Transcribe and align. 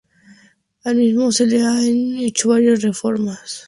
Al 0.83 0.95
mismo 0.95 1.31
se 1.31 1.45
le 1.45 1.61
han 1.61 2.15
hecho 2.15 2.49
varias 2.49 2.81
reformas. 2.81 3.59